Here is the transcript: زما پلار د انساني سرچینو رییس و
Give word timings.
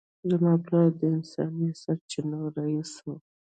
زما 0.29 0.53
پلار 0.63 0.89
د 0.99 1.01
انساني 1.15 1.69
سرچینو 1.81 2.39
رییس 2.55 2.93
و 3.03 3.07